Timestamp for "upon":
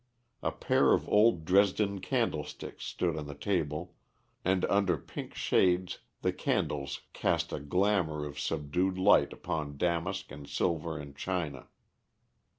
9.31-9.77